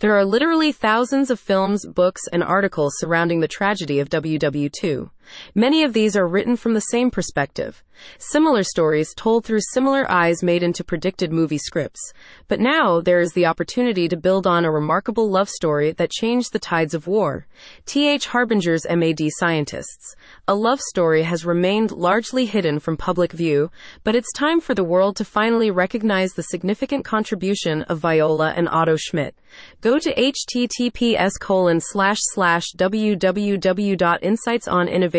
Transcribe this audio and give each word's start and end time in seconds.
There 0.00 0.16
are 0.16 0.24
literally 0.24 0.70
thousands 0.70 1.28
of 1.28 1.40
films, 1.40 1.84
books, 1.84 2.22
and 2.32 2.44
articles 2.44 2.94
surrounding 2.98 3.40
the 3.40 3.48
tragedy 3.48 3.98
of 3.98 4.08
WW2. 4.08 5.10
Many 5.54 5.82
of 5.82 5.92
these 5.92 6.16
are 6.16 6.26
written 6.26 6.56
from 6.56 6.74
the 6.74 6.80
same 6.80 7.10
perspective. 7.10 7.82
Similar 8.18 8.62
stories 8.62 9.12
told 9.14 9.44
through 9.44 9.60
similar 9.72 10.08
eyes 10.10 10.42
made 10.42 10.62
into 10.62 10.84
predicted 10.84 11.32
movie 11.32 11.58
scripts. 11.58 12.12
But 12.46 12.60
now 12.60 13.00
there 13.00 13.20
is 13.20 13.32
the 13.32 13.46
opportunity 13.46 14.08
to 14.08 14.16
build 14.16 14.46
on 14.46 14.64
a 14.64 14.70
remarkable 14.70 15.28
love 15.28 15.48
story 15.48 15.92
that 15.92 16.10
changed 16.10 16.52
the 16.52 16.58
tides 16.58 16.94
of 16.94 17.06
war. 17.06 17.46
T.H. 17.86 18.28
Harbinger's 18.28 18.86
MAD 18.88 19.20
Scientists. 19.38 20.14
A 20.46 20.54
love 20.54 20.80
story 20.80 21.24
has 21.24 21.44
remained 21.44 21.90
largely 21.90 22.46
hidden 22.46 22.78
from 22.78 22.96
public 22.96 23.32
view, 23.32 23.70
but 24.04 24.14
it's 24.14 24.32
time 24.32 24.60
for 24.60 24.74
the 24.74 24.84
world 24.84 25.16
to 25.16 25.24
finally 25.24 25.70
recognize 25.70 26.32
the 26.32 26.42
significant 26.44 27.04
contribution 27.04 27.82
of 27.82 27.98
Viola 27.98 28.52
and 28.56 28.68
Otto 28.68 28.96
Schmidt. 28.96 29.34
Go 29.80 29.98
to 29.98 30.14
https 30.14 31.32
colon 31.40 31.80
slash 31.80 32.18
slash 32.20 32.64